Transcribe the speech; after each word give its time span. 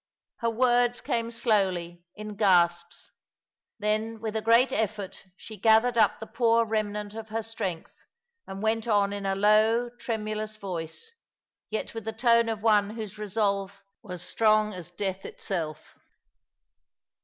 Her 0.37 0.49
words 0.49 0.99
came 0.99 1.29
slowly, 1.29 2.03
in 2.15 2.35
gasps; 2.35 3.11
then 3.77 4.19
with 4.19 4.35
a 4.35 4.41
great 4.41 4.71
effort 4.71 5.27
she 5.37 5.57
gathered 5.57 5.95
up 5.95 6.19
the 6.19 6.25
poor 6.25 6.65
remnant 6.65 7.13
of 7.13 7.29
her 7.29 7.43
strength, 7.43 7.91
and 8.47 8.63
went 8.63 8.87
on 8.87 9.13
in 9.13 9.27
a 9.27 9.35
low, 9.35 9.89
tremulous 9.99 10.57
voice, 10.57 11.13
yet 11.69 11.93
with 11.93 12.05
the 12.05 12.13
tone 12.13 12.49
of 12.49 12.63
one 12.63 12.89
whose 12.95 13.19
resolve 13.19 13.79
was 14.01 14.23
strong 14.23 14.73
as 14.73 14.89
death 14.89 15.23
itself. 15.23 15.93